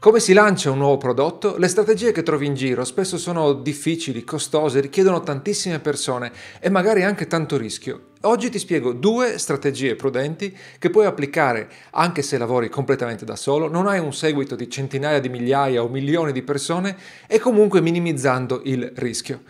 [0.00, 1.58] Come si lancia un nuovo prodotto?
[1.58, 7.02] Le strategie che trovi in giro spesso sono difficili, costose, richiedono tantissime persone e magari
[7.02, 8.12] anche tanto rischio.
[8.22, 13.68] Oggi ti spiego due strategie prudenti che puoi applicare anche se lavori completamente da solo,
[13.68, 16.96] non hai un seguito di centinaia di migliaia o milioni di persone
[17.26, 19.42] e comunque minimizzando il rischio.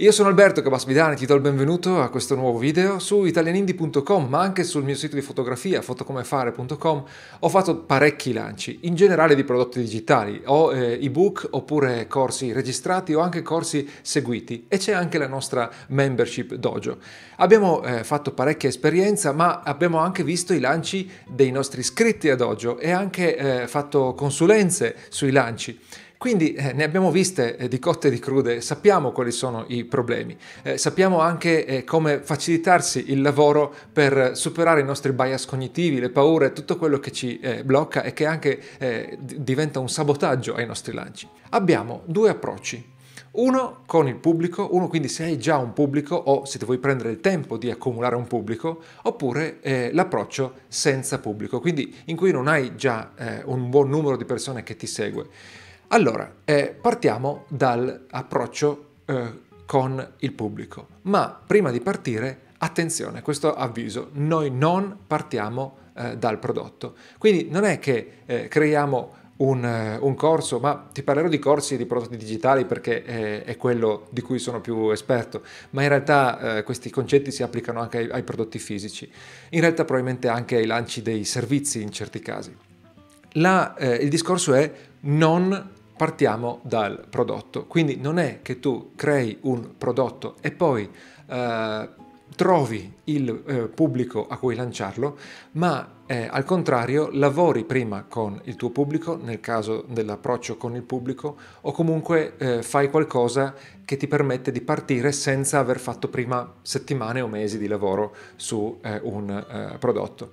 [0.00, 4.40] Io sono Alberto Cabasvidani, ti do il benvenuto a questo nuovo video su italianindi.com, ma
[4.40, 7.04] anche sul mio sito di fotografia, fotocomefare.com.
[7.40, 13.12] Ho fatto parecchi lanci, in generale di prodotti digitali, ho eh, ebook oppure corsi registrati
[13.12, 16.96] o anche corsi seguiti e c'è anche la nostra membership dojo.
[17.36, 22.36] Abbiamo eh, fatto parecchia esperienza, ma abbiamo anche visto i lanci dei nostri iscritti a
[22.36, 25.78] dojo e anche eh, fatto consulenze sui lanci.
[26.20, 29.86] Quindi eh, ne abbiamo viste eh, di cotte e di crude, sappiamo quali sono i
[29.86, 35.98] problemi, eh, sappiamo anche eh, come facilitarsi il lavoro per superare i nostri bias cognitivi,
[35.98, 40.52] le paure, tutto quello che ci eh, blocca e che anche eh, diventa un sabotaggio
[40.52, 41.26] ai nostri lanci.
[41.52, 42.98] Abbiamo due approcci.
[43.32, 46.76] Uno con il pubblico, uno quindi se hai già un pubblico o se ti vuoi
[46.76, 52.30] prendere il tempo di accumulare un pubblico, oppure eh, l'approccio senza pubblico, quindi in cui
[52.30, 55.28] non hai già eh, un buon numero di persone che ti segue.
[55.92, 59.32] Allora, eh, partiamo dall'approccio eh,
[59.66, 66.38] con il pubblico, ma prima di partire, attenzione, questo avviso, noi non partiamo eh, dal
[66.38, 66.94] prodotto.
[67.18, 71.76] Quindi non è che eh, creiamo un, eh, un, corso, ma ti parlerò di corsi
[71.76, 76.58] di prodotti digitali perché è, è quello di cui sono più esperto, ma in realtà
[76.58, 79.10] eh, questi concetti si applicano anche ai, ai prodotti fisici,
[79.48, 82.56] in realtà probabilmente anche ai lanci dei servizi in certi casi.
[83.34, 87.66] La, eh, il discorso è non partiamo dal prodotto.
[87.66, 90.88] Quindi non è che tu crei un prodotto e poi
[91.26, 91.88] eh,
[92.34, 95.18] trovi il eh, pubblico a cui lanciarlo,
[95.52, 100.84] ma eh, al contrario lavori prima con il tuo pubblico, nel caso dell'approccio con il
[100.84, 106.50] pubblico, o comunque eh, fai qualcosa che ti permette di partire senza aver fatto prima
[106.62, 110.32] settimane o mesi di lavoro su eh, un eh, prodotto.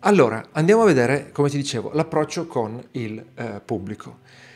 [0.00, 3.24] Allora, andiamo a vedere, come ti dicevo, l'approccio con il
[3.64, 4.48] pubblico.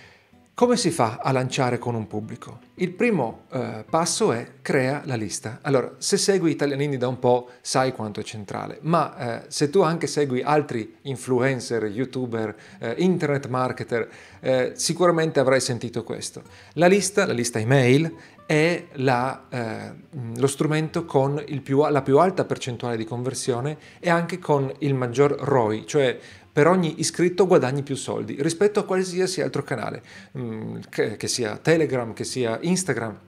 [0.56, 2.60] Come si fa a lanciare con un pubblico?
[2.74, 5.58] Il primo eh, passo è crea la lista.
[5.62, 9.80] Allora, se segui Italianini da un po' sai quanto è centrale, ma eh, se tu
[9.80, 16.42] anche segui altri influencer, youtuber, eh, internet marketer, eh, sicuramente avrai sentito questo.
[16.74, 18.14] La lista, la lista email,
[18.46, 19.92] è la, eh,
[20.36, 25.32] lo strumento con più, la più alta percentuale di conversione e anche con il maggior
[25.32, 26.16] ROI, cioè
[26.54, 30.00] per ogni iscritto guadagni più soldi rispetto a qualsiasi altro canale,
[30.38, 33.18] mm, che, sia Telegram, che sia Instagram,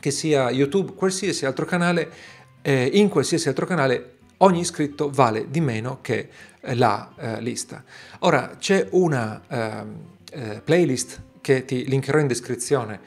[0.00, 2.10] che sia YouTube, qualsiasi altro canale,
[2.62, 6.30] eh, in qualsiasi altro canale ogni iscritto vale di meno che
[6.62, 7.84] eh, la eh, lista.
[8.20, 9.96] Ora c'è una ehm,
[10.30, 13.00] eh, playlist che ti linkerò in descrizione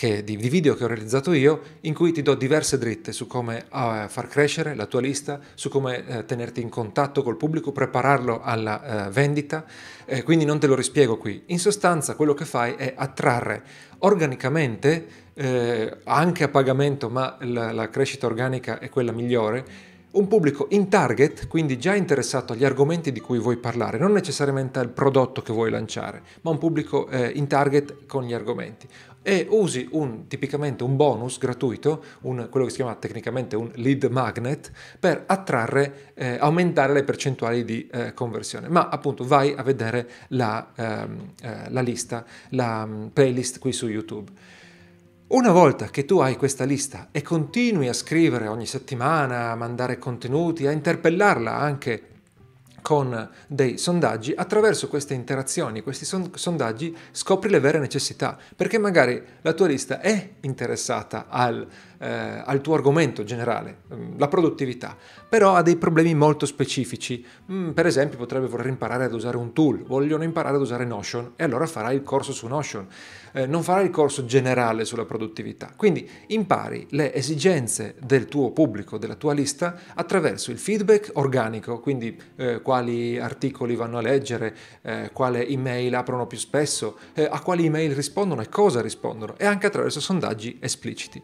[0.00, 3.26] che, di, di, video che ho realizzato io in cui ti do diverse dritte su
[3.26, 7.70] come uh, far crescere la tua lista, su come uh, tenerti in contatto col pubblico,
[7.70, 9.66] prepararlo alla uh, vendita,
[10.06, 11.42] eh, quindi non te lo rispiego qui.
[11.48, 13.62] In sostanza quello che fai è attrarre
[13.98, 20.66] organicamente, eh, anche a pagamento, ma la, la crescita organica è quella migliore, un pubblico
[20.70, 25.40] in target, quindi già interessato agli argomenti di cui vuoi parlare, non necessariamente al prodotto
[25.42, 28.88] che vuoi lanciare, ma un pubblico eh, in target con gli argomenti
[29.22, 34.04] e usi un, tipicamente un bonus gratuito, un, quello che si chiama tecnicamente un lead
[34.04, 38.68] magnet, per attrarre, eh, aumentare le percentuali di eh, conversione.
[38.68, 43.88] Ma appunto vai a vedere la, ehm, eh, la lista, la um, playlist qui su
[43.88, 44.30] YouTube.
[45.30, 49.96] Una volta che tu hai questa lista e continui a scrivere ogni settimana, a mandare
[49.96, 52.08] contenuti, a interpellarla anche
[52.82, 59.52] con dei sondaggi, attraverso queste interazioni, questi sondaggi, scopri le vere necessità, perché magari la
[59.52, 61.64] tua lista è interessata al,
[62.00, 64.96] eh, al tuo argomento generale, mm, la produttività,
[65.28, 67.24] però ha dei problemi molto specifici.
[67.52, 71.32] Mm, per esempio potrebbe voler imparare ad usare un tool, vogliono imparare ad usare Notion
[71.36, 72.86] e allora farai il corso su Notion,
[73.32, 75.72] eh, non farai il corso generale sulla produttività.
[75.76, 82.18] Quindi impari le esigenze del tuo pubblico, della tua lista, attraverso il feedback organico, quindi
[82.36, 87.66] eh, quali articoli vanno a leggere, eh, quale email aprono più spesso, eh, a quali
[87.66, 91.22] email rispondono e cosa rispondono, e anche attraverso sondaggi espliciti.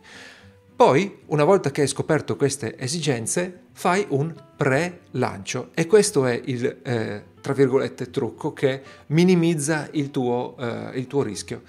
[0.76, 6.66] Poi, una volta che hai scoperto queste esigenze, fai un pre-lancio e questo è il,
[6.82, 11.62] eh, tra virgolette, trucco che minimizza il tuo, eh, il tuo rischio.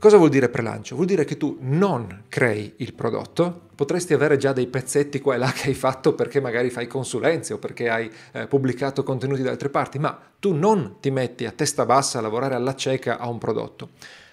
[0.00, 0.96] Cosa vuol dire prelancio?
[0.96, 5.38] Vuol dire che tu non crei il prodotto, potresti avere già dei pezzetti qua e
[5.38, 9.50] là che hai fatto perché magari fai consulenze o perché hai eh, pubblicato contenuti da
[9.50, 13.28] altre parti, ma tu non ti metti a testa bassa a lavorare alla cieca a
[13.28, 13.90] un prodotto.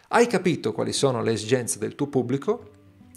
[0.07, 2.72] Hai capito quali sono le esigenze del tuo pubblico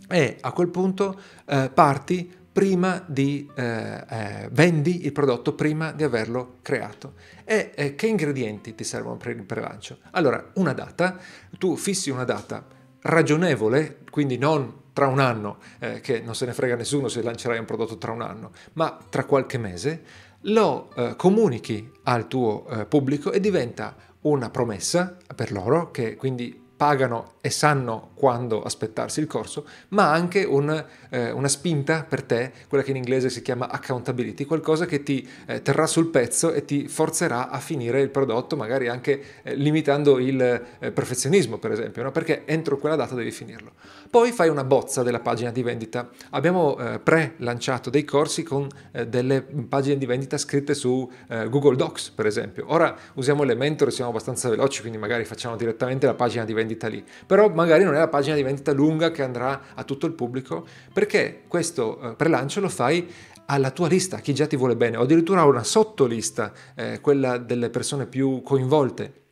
[0.09, 6.05] e a quel punto eh, parti prima di eh, eh, vendi il prodotto prima di
[6.05, 7.13] averlo creato.
[7.45, 9.99] E eh, che ingredienti ti servono per il prelancio?
[10.13, 11.19] Allora, una data,
[11.59, 12.65] tu fissi una data
[13.03, 17.59] ragionevole, quindi non tra un anno, eh, che non se ne frega nessuno se lancerai
[17.59, 20.03] un prodotto tra un anno, ma tra qualche mese,
[20.47, 26.66] lo eh, comunichi al tuo eh, pubblico e diventa una promessa per loro che quindi
[26.77, 32.53] pagano e sanno quando aspettarsi il corso, ma anche un, eh, una spinta per te,
[32.69, 36.65] quella che in inglese si chiama accountability, qualcosa che ti eh, terrà sul pezzo e
[36.65, 42.03] ti forzerà a finire il prodotto, magari anche eh, limitando il eh, perfezionismo, per esempio,
[42.03, 42.13] no?
[42.13, 43.73] perché entro quella data devi finirlo.
[44.11, 46.09] Poi fai una bozza della pagina di vendita.
[46.31, 51.11] Abbiamo eh, pre-lanciato dei corsi con eh, delle pagine di vendita scritte su
[51.49, 52.65] Google Docs, per esempio.
[52.69, 57.05] Ora usiamo Elementor siamo abbastanza veloci, quindi magari facciamo direttamente la pagina di vendita lì.
[57.27, 60.67] Però magari non è la pagina di vendita lunga che andrà a tutto il pubblico,
[60.93, 63.09] perché questo eh, prelancio lo fai
[63.47, 67.39] alla tua lista, chi già ti vuole bene, o addirittura a una sottolista, eh, quella
[67.39, 69.25] delle persone più coinvolte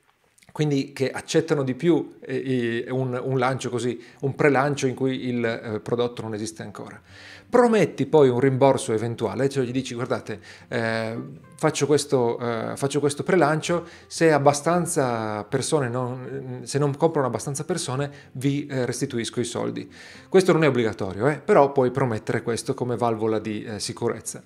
[0.54, 5.44] quindi che accettano di più eh, un, un, lancio così, un pre-lancio in cui il
[5.44, 7.02] eh, prodotto non esiste ancora.
[7.50, 11.16] Prometti poi un rimborso eventuale, cioè gli dici guardate, eh,
[11.56, 18.08] faccio questo, eh, faccio questo pre-lancio, se abbastanza persone, non, se non comprano abbastanza persone
[18.34, 19.90] vi eh, restituisco i soldi.
[20.28, 24.40] Questo non è obbligatorio, eh, però puoi promettere questo come valvola di eh, sicurezza.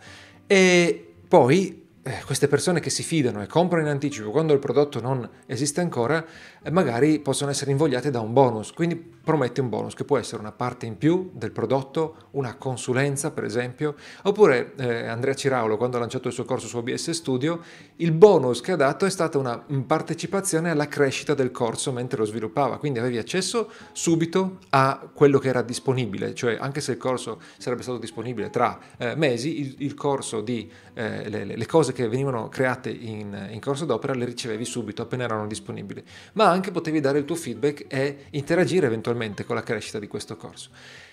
[0.46, 1.87] E poi eh,
[2.24, 6.18] queste persone che si fidano e comprano in anticipo quando il prodotto non esiste ancora,
[6.18, 6.26] eh,
[6.70, 8.72] magari possono essere invogliate da un bonus.
[8.72, 13.30] Quindi prometti un bonus che può essere una parte in più del prodotto, una consulenza
[13.30, 17.60] per esempio, oppure eh, Andrea Ciraulo quando ha lanciato il suo corso su OBS Studio,
[17.96, 22.24] il bonus che ha dato è stata una partecipazione alla crescita del corso mentre lo
[22.24, 27.38] sviluppava, quindi avevi accesso subito a quello che era disponibile, cioè anche se il corso
[27.58, 32.08] sarebbe stato disponibile tra eh, mesi, il, il, corso di eh, le, le cose che
[32.08, 36.02] venivano create in, in corso d'opera le ricevevi subito appena erano disponibili,
[36.32, 40.36] ma anche potevi dare il tuo feedback e interagire eventualmente con la crescita di questo
[40.36, 40.70] corso.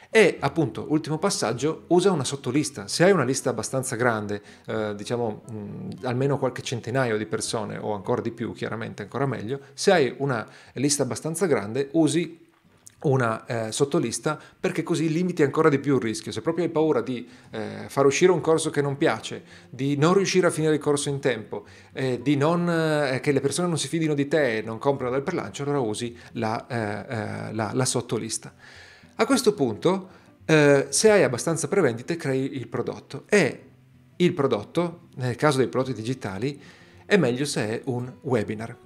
[0.09, 2.87] E appunto, ultimo passaggio, usa una sottolista.
[2.87, 7.93] Se hai una lista abbastanza grande, eh, diciamo mh, almeno qualche centinaio di persone o
[7.93, 12.44] ancora di più, chiaramente ancora meglio, se hai una lista abbastanza grande, usi
[13.05, 16.31] una eh, sottolista perché così limiti ancora di più il rischio.
[16.31, 20.13] Se proprio hai paura di eh, far uscire un corso che non piace, di non
[20.13, 23.77] riuscire a finire il corso in tempo, eh, di non, eh, che le persone non
[23.77, 27.71] si fidino di te e non comprano dal prelancio, allora usi la, eh, eh, la,
[27.73, 28.53] la sottolista.
[29.15, 33.63] A questo punto, se hai abbastanza prevendite, crei il prodotto e
[34.17, 36.61] il prodotto, nel caso dei prodotti digitali,
[37.05, 38.77] è meglio se è un webinar.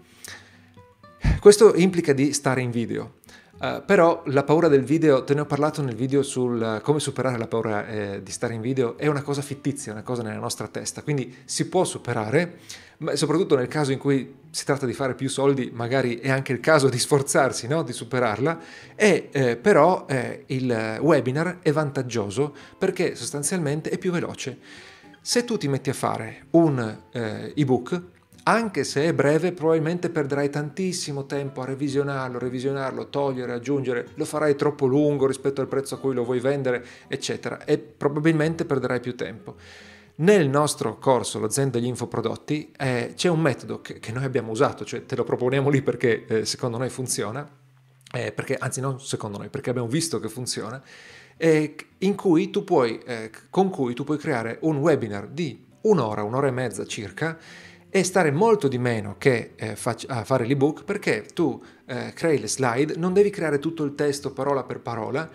[1.39, 3.17] Questo implica di stare in video.
[3.59, 7.01] Uh, però la paura del video, te ne ho parlato nel video sul uh, come
[7.01, 10.39] superare la paura eh, di stare in video, è una cosa fittizia, una cosa nella
[10.39, 12.59] nostra testa, quindi si può superare,
[12.99, 16.53] ma soprattutto nel caso in cui si tratta di fare più soldi, magari è anche
[16.53, 17.83] il caso di sforzarsi no?
[17.83, 18.59] di superarla,
[18.95, 24.57] e, eh, però eh, il webinar è vantaggioso perché sostanzialmente è più veloce.
[25.21, 28.01] Se tu ti metti a fare un eh, ebook,
[28.49, 34.55] anche se è breve, probabilmente perderai tantissimo tempo a revisionarlo, revisionarlo, togliere, aggiungere, lo farai
[34.55, 39.15] troppo lungo rispetto al prezzo a cui lo vuoi vendere, eccetera, e probabilmente perderai più
[39.15, 39.55] tempo.
[40.15, 44.51] Nel nostro corso, lo Zen degli infoprodotti, eh, c'è un metodo che, che, noi abbiamo
[44.51, 47.47] usato, cioè te lo proponiamo lì perché eh, secondo noi funziona,
[48.11, 50.81] eh, perché, anzi non secondo noi, perché abbiamo visto che funziona,
[52.15, 56.85] cui puoi, eh, con cui tu puoi creare un webinar di un'ora, un'ora e mezza
[56.85, 57.37] circa,
[57.89, 62.39] e stare molto di meno che eh, fac- a fare l'ebook perché tu eh, crei
[62.39, 65.29] le slide, non devi creare tutto il testo parola per parola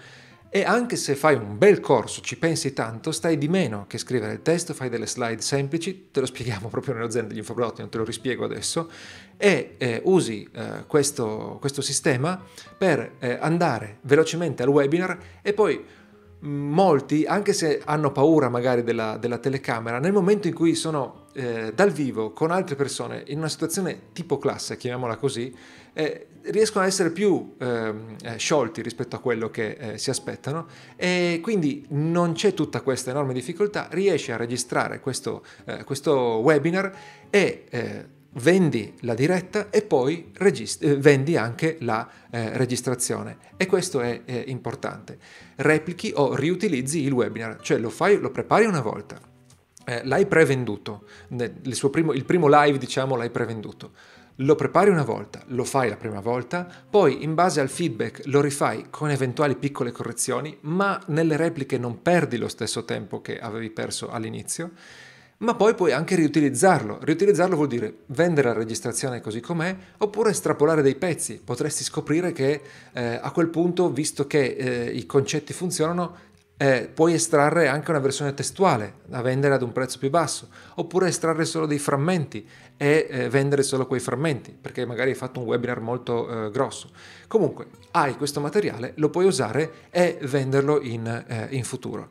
[0.56, 4.34] e anche se fai un bel corso, ci pensi tanto, stai di meno che scrivere
[4.34, 7.98] il testo, fai delle slide semplici, te lo spieghiamo proprio nell'azienda degli infoprodotti, non te
[7.98, 8.88] lo rispiego adesso,
[9.36, 12.40] e eh, usi eh, questo, questo, sistema
[12.78, 15.84] per eh, andare velocemente al webinar e poi
[16.44, 21.72] molti, anche se hanno paura magari della, della telecamera, nel momento in cui sono eh,
[21.74, 25.54] dal vivo con altre persone in una situazione tipo classe, chiamiamola così,
[25.92, 30.66] eh, riescono a essere più ehm, eh, sciolti rispetto a quello che eh, si aspettano.
[30.96, 36.92] E quindi non c'è tutta questa enorme difficoltà, riesci a registrare questo, eh, questo webinar
[37.30, 43.38] e eh, vendi la diretta e poi regist- eh, vendi anche la eh, registrazione.
[43.56, 45.18] E questo è eh, importante.
[45.56, 49.20] Replichi o riutilizzi il webinar, cioè lo fai, lo prepari una volta,
[49.84, 53.92] eh, l'hai prevenduto, il, primo, il primo live diciamo l'hai prevenduto,
[54.38, 58.40] lo prepari una volta, lo fai la prima volta, poi in base al feedback lo
[58.40, 63.70] rifai con eventuali piccole correzioni, ma nelle repliche non perdi lo stesso tempo che avevi
[63.70, 64.72] perso all'inizio
[65.38, 66.98] ma poi puoi anche riutilizzarlo.
[67.02, 71.40] Riutilizzarlo vuol dire vendere la registrazione così com'è oppure estrapolare dei pezzi.
[71.44, 72.60] Potresti scoprire che
[72.92, 77.98] eh, a quel punto, visto che eh, i concetti funzionano, eh, puoi estrarre anche una
[77.98, 83.06] versione testuale da vendere ad un prezzo più basso, oppure estrarre solo dei frammenti e
[83.10, 86.90] eh, vendere solo quei frammenti, perché magari hai fatto un webinar molto eh, grosso.
[87.26, 92.10] Comunque, hai questo materiale, lo puoi usare e venderlo in, eh, in futuro.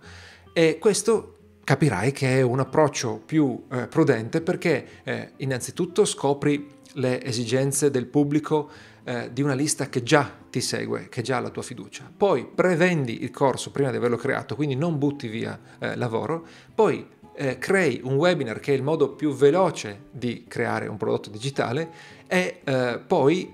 [0.51, 7.23] E questo capirai che è un approccio più eh, prudente perché eh, innanzitutto scopri le
[7.23, 8.69] esigenze del pubblico
[9.05, 12.09] eh, di una lista che già ti segue, che già ha la tua fiducia.
[12.15, 16.45] Poi prevendi il corso prima di averlo creato, quindi non butti via eh, lavoro.
[16.73, 17.05] Poi
[17.35, 21.89] eh, crei un webinar che è il modo più veloce di creare un prodotto digitale
[22.27, 23.53] e eh, poi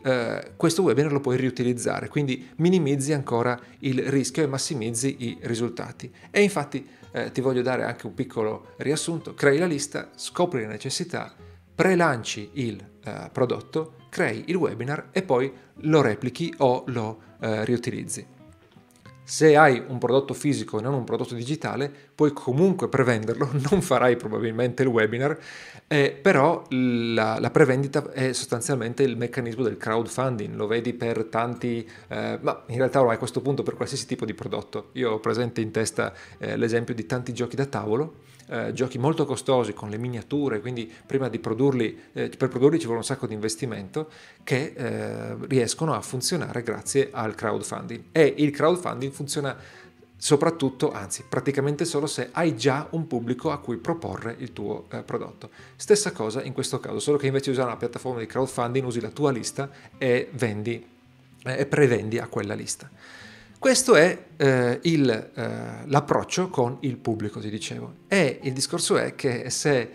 [0.56, 6.12] questo webinar lo puoi riutilizzare, quindi minimizzi ancora il rischio e massimizzi i risultati.
[6.30, 10.68] E infatti eh, ti voglio dare anche un piccolo riassunto, crei la lista, scopri le
[10.68, 11.34] necessità,
[11.74, 15.52] prelanci il eh, prodotto, crei il webinar e poi
[15.82, 18.38] lo replichi o lo eh, riutilizzi.
[19.30, 24.16] Se hai un prodotto fisico e non un prodotto digitale, puoi comunque prevenderlo, non farai
[24.16, 25.38] probabilmente il webinar,
[25.86, 31.88] eh, però la, la, prevendita è sostanzialmente il meccanismo del crowdfunding, lo vedi per tanti,
[32.08, 34.90] eh, ma in realtà ormai a questo punto per qualsiasi tipo di prodotto.
[34.94, 39.26] Io ho presente in testa eh, l'esempio di tanti giochi da tavolo, eh, giochi molto
[39.26, 43.28] costosi con le miniature, quindi prima di produrli, eh, per produrli ci vuole un sacco
[43.28, 44.10] di investimento,
[44.44, 48.06] che eh, riescono a funzionare grazie al crowdfunding.
[48.12, 49.56] E il crowdfunding funziona
[50.22, 55.02] soprattutto, anzi praticamente solo se hai già un pubblico a cui proporre il tuo eh,
[55.02, 55.50] prodotto.
[55.78, 59.00] Stessa cosa in questo caso, solo che invece di usare una piattaforma di crowdfunding usi
[59.00, 60.86] la tua lista e vendi
[61.44, 62.90] eh, e prevendi a quella lista.
[63.60, 67.96] Questo è eh, il, eh, l'approccio con il pubblico, ti dicevo.
[68.08, 69.92] E il discorso è che se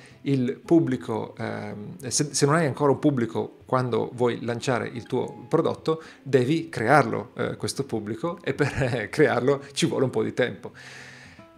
[0.62, 1.75] pubblico, eh,
[2.11, 7.30] se, se, non hai ancora un pubblico quando vuoi lanciare il tuo prodotto, devi crearlo,
[7.35, 10.73] eh, questo pubblico, e per crearlo ci vuole un po' di tempo.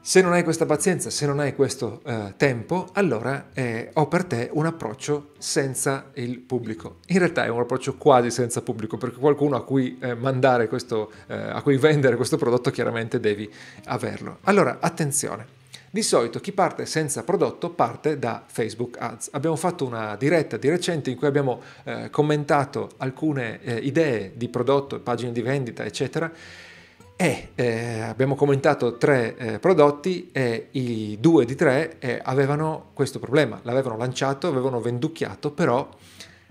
[0.06, 4.22] Se non hai questa pazienza, se non hai questo eh, tempo, allora eh, ho per
[4.22, 6.98] te un approccio senza il pubblico.
[7.06, 11.10] In realtà è un approccio quasi senza pubblico, perché qualcuno a cui eh, mandare questo,
[11.26, 13.52] eh, a cui vendere questo prodotto chiaramente devi
[13.86, 14.38] averlo.
[14.42, 15.44] Allora, attenzione.
[15.90, 19.30] Di solito chi parte senza prodotto parte da Facebook Ads.
[19.32, 24.48] Abbiamo fatto una diretta di recente in cui abbiamo eh, commentato alcune eh, idee di
[24.48, 26.30] prodotto, pagine di vendita, eccetera
[27.16, 33.18] e eh, abbiamo commentato tre eh, prodotti e i due di tre eh, avevano questo
[33.18, 35.88] problema, l'avevano lanciato, avevano venducchiato, però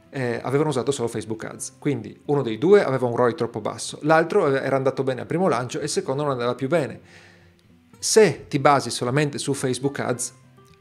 [0.09, 1.73] eh, avevano usato solo Facebook Ads.
[1.77, 5.47] Quindi uno dei due aveva un ROI troppo basso, l'altro era andato bene al primo
[5.47, 6.99] lancio e il secondo non andava più bene.
[7.99, 10.33] Se ti basi solamente su Facebook Ads,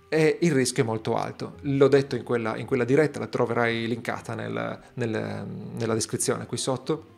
[0.08, 1.56] eh, il rischio è molto alto.
[1.62, 6.56] L'ho detto in quella, in quella diretta, la troverai linkata nel, nel, nella descrizione qui
[6.56, 7.12] sotto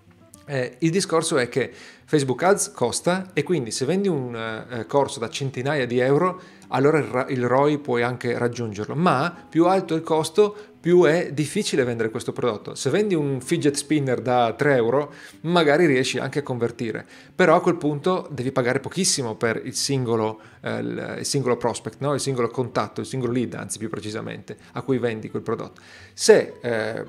[0.47, 1.73] eh, il discorso è che
[2.05, 7.27] Facebook Ads costa e quindi se vendi un eh, corso da centinaia di euro, allora
[7.29, 12.11] il ROI puoi anche raggiungerlo, ma più alto è il costo, più è difficile vendere
[12.11, 12.77] questo prodotto.
[12.77, 15.13] Se vendi un fidget spinner da 3 euro,
[15.43, 20.41] magari riesci anche a convertire, però a quel punto devi pagare pochissimo per il singolo,
[20.61, 22.15] eh, il singolo prospect, no?
[22.15, 25.81] il singolo contatto, il singolo lead, anzi più precisamente, a cui vendi quel prodotto.
[26.15, 27.05] Se eh,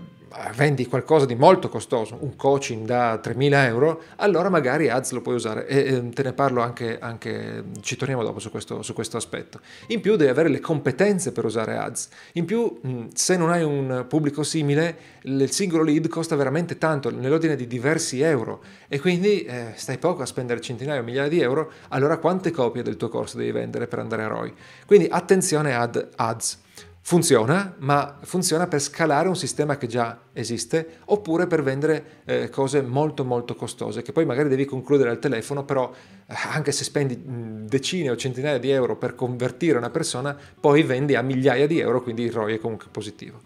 [0.56, 5.36] vendi qualcosa di molto costoso, un coaching da 3.000 euro, allora magari ads lo puoi
[5.36, 9.18] usare e, e te ne parlo anche, anche, ci torniamo dopo su questo, su questo
[9.18, 9.60] aspetto.
[9.88, 12.80] In più devi avere le competenze per usare ads, in più
[13.14, 18.22] se non hai un pubblico simile, il singolo lead costa veramente tanto, nell'ordine di diversi
[18.22, 22.52] euro, e quindi eh, stai poco a spendere centinaia o migliaia di euro, allora quante
[22.52, 24.54] copie del tuo corso devi vendere per andare a ROI?
[24.86, 26.66] Quindi attenzione ad ads.
[27.08, 32.82] Funziona, ma funziona per scalare un sistema che già esiste oppure per vendere eh, cose
[32.82, 37.18] molto molto costose che poi magari devi concludere al telefono, però eh, anche se spendi
[37.24, 42.04] decine o centinaia di euro per convertire una persona, poi vendi a migliaia di euro,
[42.04, 43.40] quindi il ROI è comunque positivo.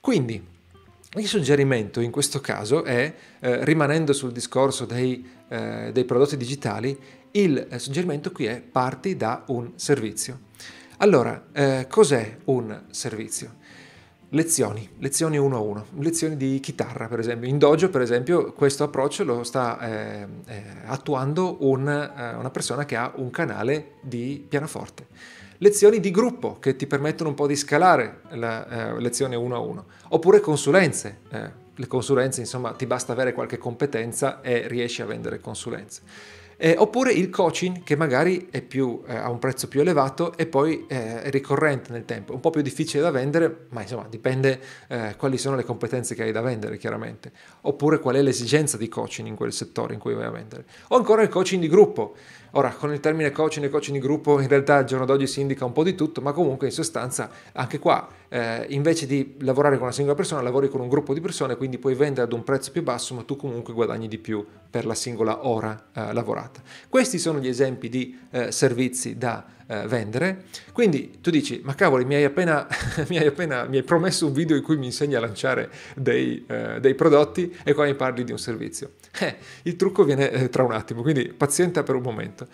[0.00, 0.44] Quindi
[1.14, 6.98] il suggerimento in questo caso è, eh, rimanendo sul discorso dei, eh, dei prodotti digitali,
[7.30, 10.43] il eh, suggerimento qui è parti da un servizio.
[10.98, 13.62] Allora, eh, cos'è un servizio?
[14.28, 17.48] Lezioni, lezioni uno a uno, lezioni di chitarra per esempio.
[17.48, 22.84] In Dojo per esempio questo approccio lo sta eh, eh, attuando un, eh, una persona
[22.84, 25.06] che ha un canale di pianoforte.
[25.58, 29.58] Lezioni di gruppo che ti permettono un po' di scalare la eh, lezione uno a
[29.58, 29.84] uno.
[30.08, 31.18] Oppure consulenze.
[31.30, 36.02] Eh, le consulenze insomma ti basta avere qualche competenza e riesci a vendere consulenze.
[36.56, 40.86] Eh, oppure il coaching che magari più, eh, ha un prezzo più elevato e poi
[40.88, 45.14] eh, è ricorrente nel tempo, un po' più difficile da vendere, ma insomma dipende eh,
[45.16, 47.32] quali sono le competenze che hai da vendere chiaramente,
[47.62, 50.64] oppure qual è l'esigenza di coaching in quel settore in cui vai a vendere.
[50.88, 52.14] O ancora il coaching di gruppo.
[52.56, 55.40] Ora, con il termine coaching e coaching di gruppo in realtà al giorno d'oggi si
[55.40, 59.76] indica un po' di tutto, ma comunque in sostanza anche qua eh, invece di lavorare
[59.76, 62.42] con una singola persona lavori con un gruppo di persone, quindi puoi vendere ad un
[62.42, 66.60] prezzo più basso, ma tu comunque guadagni di più per la singola ora eh, lavorata.
[66.88, 70.46] Questi sono gli esempi di eh, servizi da eh, vendere.
[70.72, 72.66] Quindi tu dici, ma cavoli, mi hai, appena,
[73.08, 76.44] mi hai appena mi hai promesso un video in cui mi insegni a lanciare dei,
[76.48, 78.94] eh, dei prodotti e qua mi parli di un servizio.
[79.24, 82.48] Eh, il trucco viene tra un attimo, quindi pazienta per un momento.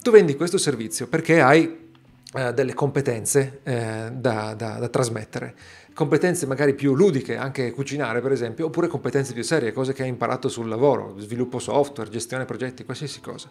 [0.00, 1.87] Tu vendi questo servizio perché hai
[2.34, 5.54] eh, delle competenze eh, da, da, da, trasmettere,
[5.94, 10.08] competenze magari più ludiche, anche cucinare per esempio, oppure competenze più serie, cose che hai
[10.08, 13.48] imparato sul lavoro, sviluppo software, gestione progetti, qualsiasi cosa.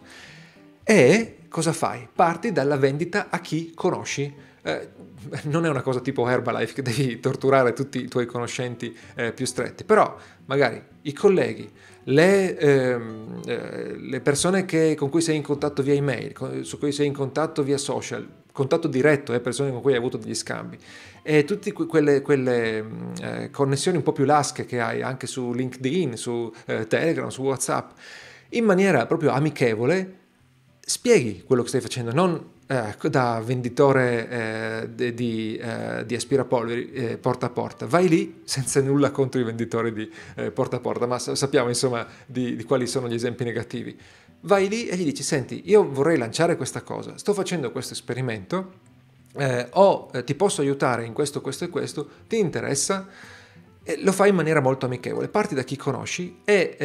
[0.84, 2.08] E cosa fai?
[2.10, 4.32] Parti dalla vendita a chi conosci.
[4.62, 4.88] Eh,
[5.44, 9.44] non è una cosa tipo Herbalife che devi torturare tutti i tuoi conoscenti eh, più
[9.44, 10.16] stretti, però
[10.46, 11.70] magari i colleghi,
[12.04, 16.78] le, ehm, eh, le persone che, con cui sei in contatto via email, con, su
[16.78, 18.26] cui sei in contatto via social,
[18.58, 20.76] contatto diretto, eh, persone con cui hai avuto degli scambi,
[21.22, 25.52] e tutte quelle, quelle mm, eh, connessioni un po' più lasche che hai anche su
[25.52, 27.92] LinkedIn, su eh, Telegram, su WhatsApp,
[28.50, 30.16] in maniera proprio amichevole,
[30.80, 37.16] spieghi quello che stai facendo, non eh, da venditore eh, di, eh, di, aspirapolveri eh,
[37.18, 37.86] porta a porta.
[37.86, 42.06] Vai lì senza nulla contro i venditori di eh, porta a porta, ma sappiamo insomma
[42.26, 43.98] di, di, quali sono gli esempi negativi.
[44.40, 48.72] Vai lì e gli dici, senti, io vorrei lanciare questa cosa, sto facendo questo esperimento,
[49.34, 53.08] eh, o ti posso aiutare in questo, questo e questo, ti interessa?
[53.82, 56.76] E lo fai in maniera molto amichevole, parti da chi conosci e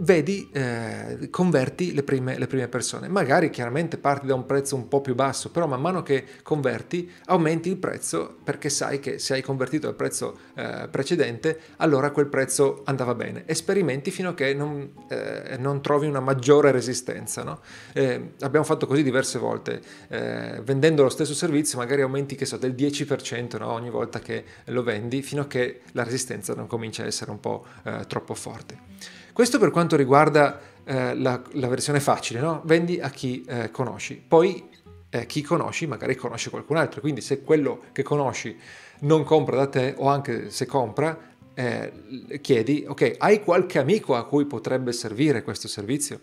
[0.00, 3.08] vedi, eh, converti le prime, le prime, persone.
[3.08, 7.10] Magari chiaramente parti da un prezzo un po' più basso, però man mano che converti
[7.26, 12.26] aumenti il prezzo perché sai che se hai convertito al prezzo eh, precedente, allora quel
[12.26, 13.44] prezzo andava bene.
[13.46, 17.42] Esperimenti fino a che non, eh, non trovi una maggiore resistenza.
[17.42, 17.60] No?
[17.92, 19.80] Eh, abbiamo fatto così diverse volte.
[20.08, 23.70] Eh, vendendo lo stesso servizio magari aumenti so, del 10% no?
[23.70, 27.40] ogni volta che lo vendi fino a che la resistenza non comincia a essere un
[27.40, 28.88] po' eh, troppo forte.
[29.32, 32.62] Questo per quanto riguarda eh, la, la, versione facile, no?
[32.64, 34.22] vendi a chi eh, conosci.
[34.26, 34.68] Poi
[35.10, 38.56] eh, chi conosci magari conosce qualcun altro, quindi se quello che conosci
[39.00, 41.18] non compra da te o anche se compra,
[41.54, 41.92] eh,
[42.40, 46.20] chiedi, ok, hai qualche amico a cui potrebbe servire questo servizio?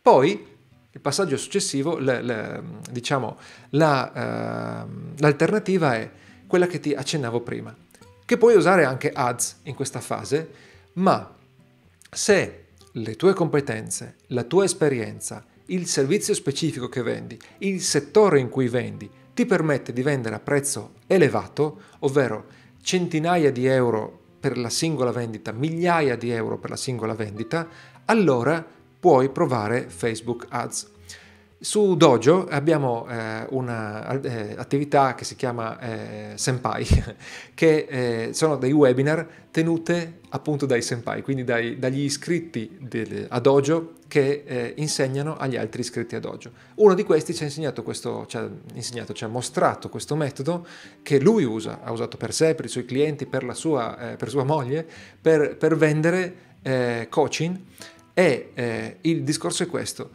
[0.00, 0.50] Poi
[0.94, 3.38] il passaggio successivo, le, le, diciamo,
[3.70, 6.10] la, uh, l'alternativa è
[6.46, 7.74] quella che ti accennavo prima,
[8.26, 10.50] che puoi usare anche ads in questa fase,
[10.94, 11.34] ma
[12.14, 18.50] se le tue competenze, la tua esperienza, il servizio specifico che vendi, il settore in
[18.50, 22.44] cui vendi, ti permette di vendere a prezzo elevato, ovvero
[22.82, 27.66] centinaia di euro per la singola vendita, migliaia di euro per la singola vendita,
[28.04, 28.62] allora
[29.00, 30.91] puoi provare Facebook Ads.
[31.62, 36.84] Su Dojo abbiamo eh, un'attività eh, che si chiama eh, Senpai,
[37.54, 43.38] che eh, sono dei webinar tenute appunto dai Senpai, quindi dai, dagli iscritti del, a
[43.38, 46.50] Dojo che eh, insegnano agli altri iscritti a Dojo.
[46.74, 50.66] Uno di questi ci ha insegnato questo, ci ha, insegnato, ci ha mostrato questo metodo
[51.04, 54.30] che lui usa, ha usato per sé, per i suoi clienti, per, sua, eh, per
[54.30, 54.84] sua moglie,
[55.20, 56.50] per, per vendere
[57.08, 57.58] coaching
[58.14, 60.10] e il discorso è questo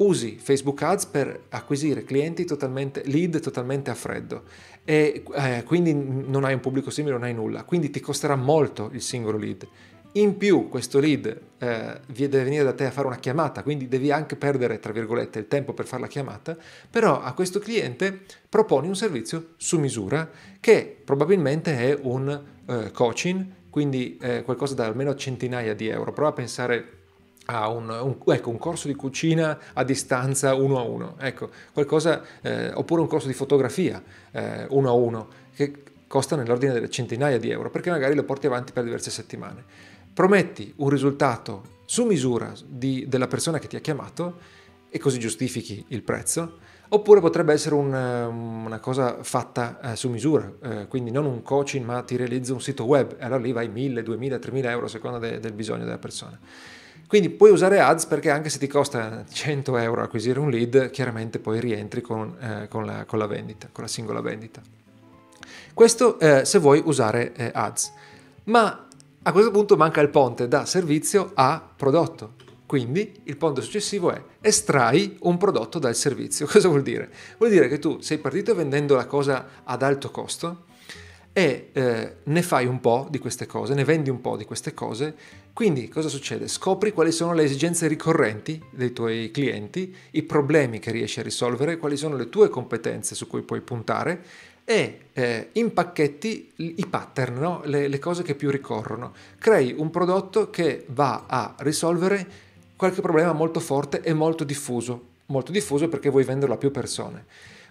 [0.00, 4.44] usi Facebook Ads per acquisire clienti totalmente, lead totalmente a freddo
[4.84, 8.90] e eh, quindi non hai un pubblico simile, non hai nulla, quindi ti costerà molto
[8.92, 9.66] il singolo lead.
[10.14, 11.26] In più questo lead
[11.58, 15.38] eh, deve venire da te a fare una chiamata, quindi devi anche perdere, tra virgolette,
[15.38, 16.56] il tempo per fare la chiamata,
[16.90, 23.46] però a questo cliente proponi un servizio su misura che probabilmente è un eh, coaching,
[23.70, 26.12] quindi eh, qualcosa da almeno centinaia di euro.
[26.12, 26.99] Prova a pensare
[27.52, 32.22] a un, un, ecco, un, corso di cucina a distanza uno a uno, ecco, qualcosa,
[32.40, 37.38] eh, oppure un corso di fotografia eh, uno a uno, che costa nell'ordine delle centinaia
[37.38, 39.64] di euro, perché magari lo porti avanti per diverse settimane.
[40.12, 44.38] Prometti un risultato su misura di, della persona che ti ha chiamato
[44.88, 46.58] e così giustifichi il prezzo,
[46.92, 51.84] Oppure potrebbe essere un, una cosa fatta eh, su misura, eh, quindi non un coaching
[51.84, 54.88] ma ti realizza un sito web e allora lì vai 1000, 2000, 3000 euro a
[54.88, 56.36] seconda de, del bisogno della persona.
[57.10, 61.40] Quindi puoi usare ads perché anche se ti costa 100 euro acquisire un lead, chiaramente
[61.40, 64.62] poi rientri con, eh, con, la, con la, vendita, con la singola vendita.
[65.74, 67.92] Questo eh, se vuoi usare eh, ads.
[68.44, 68.86] Ma
[69.22, 72.34] a questo punto manca il ponte da servizio a prodotto.
[72.64, 76.46] Quindi il ponte successivo è estrai un prodotto dal servizio.
[76.50, 77.10] Cosa vuol dire?
[77.38, 80.66] Vuol dire che tu sei partito vendendo la cosa ad alto costo
[81.32, 84.74] e eh, ne fai un po' di queste cose, ne vendi un po' di queste
[84.74, 85.14] cose,
[85.52, 86.48] quindi cosa succede?
[86.48, 91.76] Scopri quali sono le esigenze ricorrenti dei tuoi clienti, i problemi che riesci a risolvere,
[91.76, 94.22] quali sono le tue competenze su cui puoi puntare
[94.64, 97.62] e eh, impacchetti i pattern, no?
[97.64, 99.12] le, le cose che più ricorrono.
[99.38, 102.26] Crei un prodotto che va a risolvere
[102.76, 105.08] qualche problema molto forte e molto diffuso.
[105.26, 107.24] Molto diffuso perché vuoi venderlo a più persone.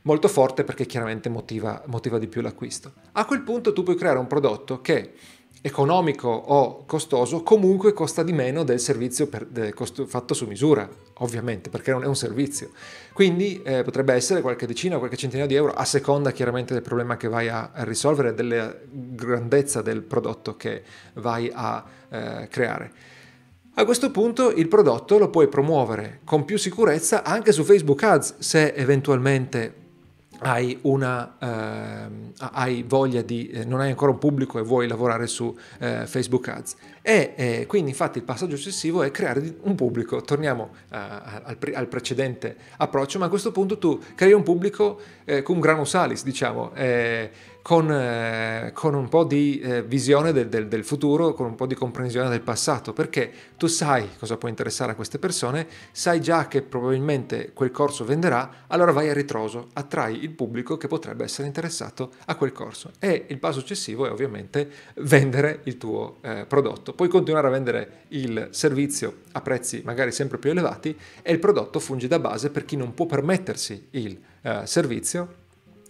[0.10, 2.94] Molto forte perché chiaramente motiva, motiva di più l'acquisto.
[3.12, 5.14] A quel punto tu puoi creare un prodotto che
[5.62, 10.90] economico o costoso comunque costa di meno del servizio per, del costo, fatto su misura,
[11.20, 12.72] ovviamente, perché non è un servizio.
[13.14, 16.82] Quindi eh, potrebbe essere qualche decina o qualche centinaio di euro a seconda chiaramente del
[16.82, 20.82] problema che vai a, a risolvere, della grandezza del prodotto che
[21.14, 22.92] vai a eh, creare.
[23.76, 28.40] A questo punto il prodotto lo puoi promuovere con più sicurezza anche su Facebook Ads
[28.40, 29.79] se eventualmente
[30.40, 35.28] hai, una, eh, hai voglia di, eh, non hai ancora un pubblico e vuoi lavorare
[35.28, 36.76] su eh, Facebook Ads.
[37.02, 40.22] E eh, quindi infatti il passaggio successivo è creare un pubblico.
[40.22, 45.00] Torniamo eh, al, pre- al, precedente approccio, ma a questo punto tu crei un pubblico
[45.26, 46.72] eh, con granus salis, diciamo
[47.62, 51.66] con, eh, con, un po' di eh, visione del, del, del, futuro, con un po'
[51.66, 56.48] di comprensione del passato, perché tu sai cosa può interessare a queste persone, sai già
[56.48, 61.48] che probabilmente quel corso venderà, allora vai a ritroso, attrai il pubblico che potrebbe essere
[61.48, 62.92] interessato a quel corso.
[63.00, 66.94] E il passo successivo è ovviamente vendere il tuo eh, prodotto.
[66.94, 71.80] Puoi continuare a vendere il servizio a prezzi magari sempre più elevati e il prodotto
[71.80, 75.48] funge da base per chi non può permettersi il eh, servizio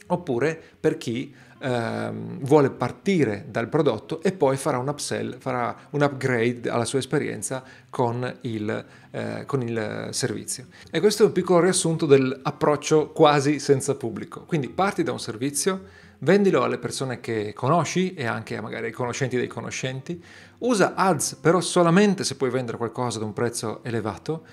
[0.08, 6.02] oppure per chi ehm, vuole partire dal prodotto e poi farà un upsell, farà un
[6.02, 10.68] upgrade alla sua esperienza con il, eh, con il servizio.
[10.90, 14.46] E questo è un piccolo riassunto dell'approccio quasi senza pubblico.
[14.46, 19.38] Quindi parti da un servizio, vendilo alle persone che conosci e anche magari ai conoscenti
[19.38, 20.22] dei conoscenti,
[20.60, 24.44] usa ads però solamente se puoi vendere qualcosa ad un prezzo elevato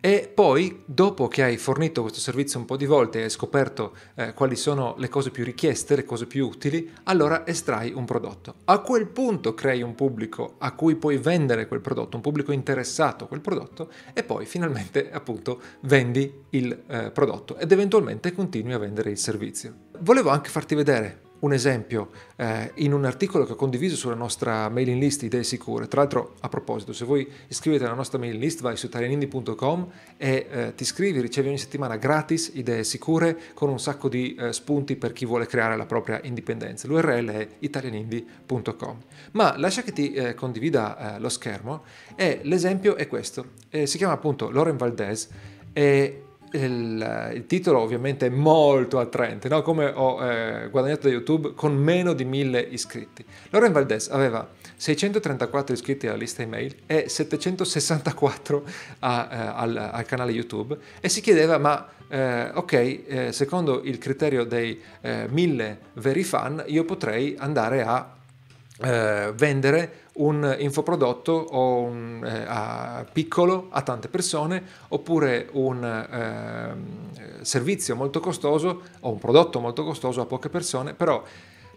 [0.00, 3.96] e poi, dopo che hai fornito questo servizio un po' di volte e hai scoperto
[4.14, 8.56] eh, quali sono le cose più richieste, le cose più utili, allora estrai un prodotto.
[8.64, 13.24] A quel punto crei un pubblico a cui puoi vendere quel prodotto, un pubblico interessato
[13.24, 18.78] a quel prodotto e poi finalmente appunto vendi il eh, prodotto ed eventualmente continui a
[18.78, 19.74] vendere il servizio.
[20.00, 24.68] Volevo anche farti vedere un esempio eh, in un articolo che ho condiviso sulla nostra
[24.68, 25.86] mailing list Idee Sicure.
[25.86, 30.46] Tra l'altro, a proposito, se vuoi iscriverti alla nostra mailing list, vai su italianindi.com e
[30.50, 34.96] eh, ti iscrivi, ricevi ogni settimana gratis Idee Sicure con un sacco di eh, spunti
[34.96, 36.88] per chi vuole creare la propria indipendenza.
[36.88, 38.98] L'URL è italianindi.com.
[39.32, 41.84] Ma lascia che ti eh, condivida eh, lo schermo
[42.16, 43.52] e l'esempio è questo.
[43.70, 45.28] Eh, si chiama appunto Loren Valdez
[45.72, 49.62] e il, il, titolo ovviamente è molto attraente, no?
[49.62, 53.24] come ho eh, guadagnato da YouTube con meno di 1000 iscritti.
[53.50, 58.64] Loren Valdez aveva 634 iscritti alla lista email e 764
[59.00, 63.98] a, eh, al, al, canale YouTube e si chiedeva ma eh, ok, eh, secondo il
[63.98, 64.80] criterio dei
[65.28, 68.14] 1000 eh, veri fan io potrei andare a
[68.82, 77.44] eh, vendere un infoprodotto o un, eh, a piccolo a tante persone oppure un eh,
[77.44, 81.22] servizio molto costoso o un prodotto molto costoso a poche persone, però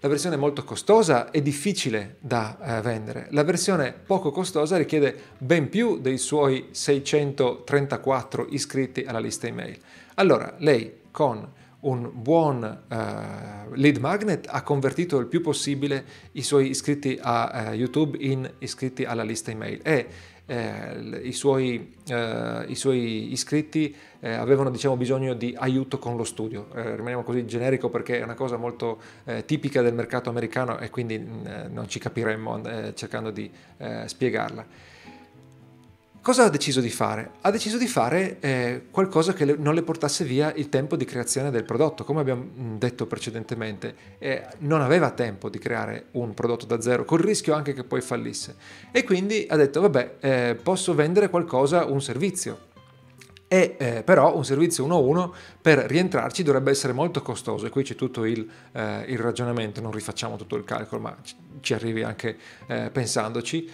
[0.02, 5.68] la versione molto costosa è difficile da eh, vendere, la versione poco costosa richiede ben
[5.68, 9.78] più dei suoi 634 iscritti alla lista email.
[10.16, 11.46] Allora lei con
[11.82, 17.74] un buon uh, lead magnet ha convertito il più possibile i suoi iscritti a uh,
[17.74, 20.08] YouTube in iscritti alla lista email e
[20.50, 26.24] eh, i, suoi, eh, i, suoi, iscritti eh, avevano diciamo, bisogno di aiuto con lo
[26.24, 26.70] studio.
[26.74, 29.00] Eh, rimaniamo così generico perché è una cosa molto
[29.46, 32.62] tipica del mercato americano e quindi mm, non ci capiremmo
[32.96, 33.50] cercando di
[34.06, 34.66] spiegarla.
[36.22, 37.32] Cosa ha deciso di fare?
[37.42, 41.50] Ha deciso di fare eh, qualcosa che non le portasse via il tempo di creazione
[41.50, 43.96] del prodotto, come abbiamo mm, detto precedentemente.
[44.20, 48.02] Eh, non aveva tempo di creare un prodotto da zero, col rischio anche che poi
[48.02, 48.58] fallisse.
[48.92, 52.68] E quindi ha detto, vabbè, eh, posso vendere qualcosa, un servizio.
[53.48, 57.96] e eh, però un servizio 1-1 per rientrarci dovrebbe essere molto costoso e qui c'è
[57.96, 61.18] tutto il, eh, il ragionamento, non rifacciamo tutto il calcolo ma
[61.62, 63.70] ci arrivi anche eh, pensandoci.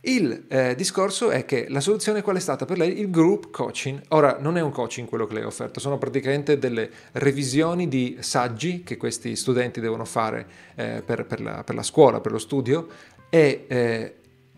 [0.00, 3.00] Il eh, discorso è che la soluzione qual è stata per lei?
[3.00, 4.00] Il group coaching.
[4.08, 8.16] Ora, non è un coaching quello che lei ha offerto, sono praticamente delle revisioni di
[8.20, 12.38] saggi che questi studenti devono fare eh, per, per, la, per, la, scuola, per lo
[12.38, 12.86] studio
[13.28, 14.14] e eh,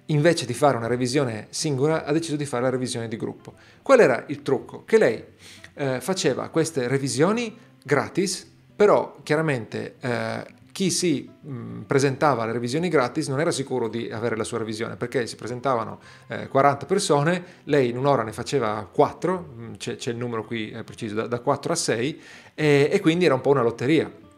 [0.07, 3.55] invece di fare una revisione singola ha deciso di fare la revisione di gruppo.
[3.81, 4.85] Qual era il trucco?
[4.85, 5.25] Che lei
[5.73, 13.29] eh, faceva queste revisioni gratis, però chiaramente eh, chi si mh, presentava alle revisioni gratis
[13.29, 17.91] non era sicuro di avere la sua revisione perché si presentavano eh, 40 persone, lei
[17.91, 21.41] in un'ora ne faceva 4, mh, c'è, c'è, il numero qui eh, preciso, da, da,
[21.41, 22.21] 4 a 6
[22.55, 24.29] e, e quindi era un po' una lotteria.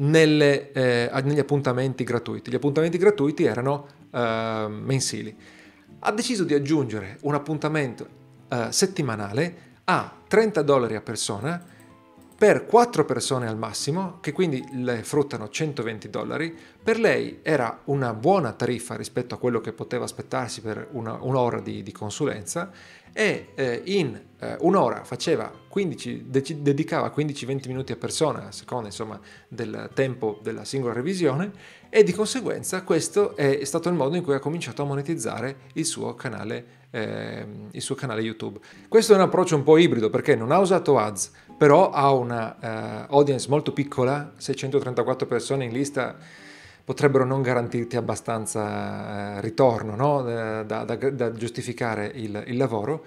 [0.00, 2.52] Nelle, eh, negli appuntamenti gratuiti.
[2.52, 5.36] Gli appuntamenti gratuiti erano eh, mensili.
[5.98, 8.06] Ha deciso di aggiungere un appuntamento
[8.48, 11.76] eh, settimanale a 30 dollari a persona
[12.38, 16.56] per 4 persone al massimo, che quindi le fruttano 120 dollari.
[16.80, 21.58] Per lei era una buona tariffa rispetto a quello che poteva aspettarsi per una, un'ora
[21.58, 22.70] di, di consulenza
[23.12, 28.86] e eh, in eh, un'ora faceva 15, de- dedicava 15-20 minuti a persona, a seconda
[28.86, 31.50] insomma, del tempo della singola revisione
[31.90, 35.86] e di conseguenza questo è stato il modo in cui ha cominciato a monetizzare il
[35.86, 38.60] suo canale, eh, il suo canale YouTube.
[38.86, 42.56] Questo è un approccio un po' ibrido perché non ha usato ads, però ha una
[43.08, 46.16] uh, audience molto piccola, 634 persone in lista
[46.88, 50.22] potrebbero non garantirti abbastanza eh, ritorno no?
[50.22, 53.04] da, da, da, giustificare il, il lavoro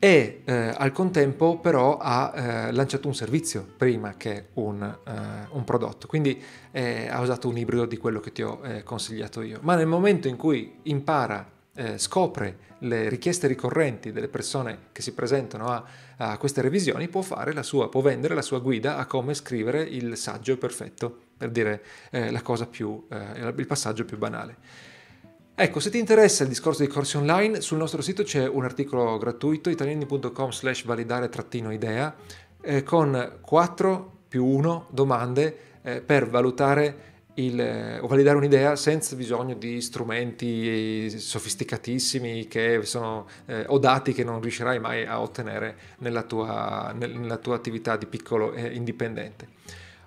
[0.00, 5.12] e eh, al contempo però ha eh, lanciato un servizio prima che un, eh,
[5.50, 6.42] un prodotto, quindi
[6.72, 9.60] eh, ha usato un ibrido di quello che ti ho consigliato io.
[9.62, 11.48] Ma nel momento in cui impara,
[11.96, 15.84] scopre le richieste ricorrenti delle persone che si presentano a,
[16.18, 17.24] a queste revisioni, può,
[17.62, 22.40] sua, può vendere la sua guida a come scrivere il saggio perfetto per dire eh,
[22.70, 24.56] più, eh, il passaggio più banale.
[25.56, 29.16] Ecco, se ti interessa il discorso di corsi online, sul nostro sito c'è un articolo
[29.18, 32.14] gratuito, italiani.com slash validare trattino idea,
[32.60, 39.54] eh, con 4 più 1 domande eh, per valutare il, o validare un'idea senza bisogno
[39.54, 46.22] di strumenti sofisticatissimi che sono, eh, o dati che non riuscirai mai a ottenere nella
[46.22, 49.48] tua, nella tua attività di piccolo eh, indipendente.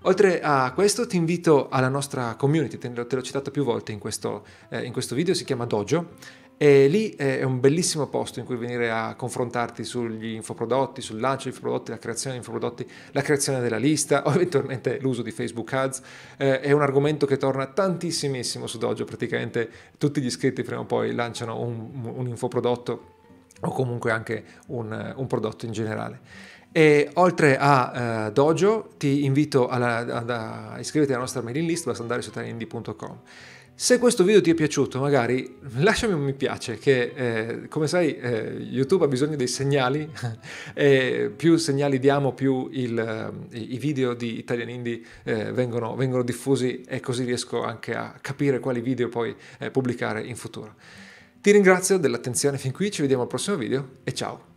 [0.01, 4.45] Oltre a questo ti invito alla nostra community, te l'ho citato più volte in questo,
[4.69, 6.13] eh, in questo video, si chiama Dojo
[6.59, 11.43] e lì è un bellissimo posto in cui venire a confrontarti sugli infoprodotti, sul lancio
[11.43, 15.71] di infoprodotti, la creazione di infoprodotti, la creazione della lista o eventualmente l'uso di Facebook
[15.71, 16.01] Ads.
[16.37, 20.85] Eh, è un argomento che torna tantissimo su Dojo, praticamente tutti gli iscritti prima o
[20.85, 23.13] poi lanciano un, un infoprodotto
[23.61, 26.19] o comunque anche un, un prodotto in generale.
[26.71, 31.85] E oltre a uh, Dojo ti invito alla, ad, a iscriverti alla nostra mailing list,
[31.85, 33.19] basta andare su talindie.com.
[33.79, 38.17] Se questo video ti è piaciuto, magari lasciami un mi piace, che eh, come sai
[38.17, 40.09] eh, YouTube ha bisogno dei segnali
[40.73, 46.81] e più segnali diamo, più il, i video di Italian Indie eh, vengono, vengono, diffusi
[46.87, 50.73] e così riesco anche a capire quali video poi eh, pubblicare in futuro.
[51.39, 54.56] Ti ringrazio dell'attenzione fin qui, ci vediamo al prossimo video e ciao!